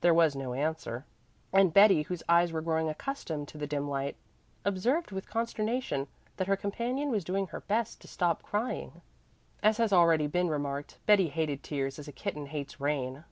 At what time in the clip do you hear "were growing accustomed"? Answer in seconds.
2.52-3.46